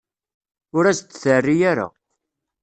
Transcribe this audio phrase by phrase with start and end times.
[0.77, 1.87] Ur as-d-terri ara.